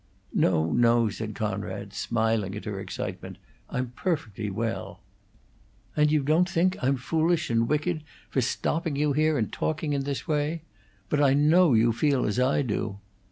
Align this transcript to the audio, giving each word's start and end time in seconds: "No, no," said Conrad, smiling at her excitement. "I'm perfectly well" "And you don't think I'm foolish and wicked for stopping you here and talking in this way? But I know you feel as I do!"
"No, 0.33 0.71
no," 0.71 1.09
said 1.09 1.35
Conrad, 1.35 1.93
smiling 1.93 2.55
at 2.55 2.65
her 2.65 2.79
excitement. 2.79 3.37
"I'm 3.69 3.89
perfectly 3.91 4.49
well" 4.49 5.01
"And 5.95 6.11
you 6.11 6.23
don't 6.23 6.49
think 6.49 6.75
I'm 6.83 6.97
foolish 6.97 7.51
and 7.51 7.69
wicked 7.69 8.03
for 8.27 8.41
stopping 8.41 8.95
you 8.95 9.13
here 9.13 9.37
and 9.37 9.53
talking 9.53 9.93
in 9.93 10.01
this 10.03 10.27
way? 10.27 10.63
But 11.07 11.21
I 11.21 11.35
know 11.35 11.75
you 11.75 11.93
feel 11.93 12.25
as 12.25 12.39
I 12.39 12.63
do!" 12.63 12.97